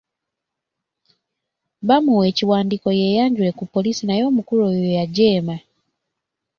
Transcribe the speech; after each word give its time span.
Baamuwa 1.87 2.23
ekiwandiiko 2.31 2.89
yeeyanjule 2.99 3.51
ku 3.57 3.63
poliisi 3.73 4.03
naye 4.05 4.23
omukulu 4.29 4.61
oyo 4.69 4.85
yajeema. 4.97 5.55